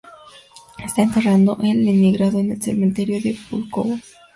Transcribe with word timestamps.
Está 0.83 1.03
enterrado 1.03 1.59
en 1.61 1.85
Leningrado, 1.85 2.39
en 2.39 2.53
el 2.53 2.59
cementerio 2.59 3.21
de 3.21 3.37
Púlkovo. 3.51 3.99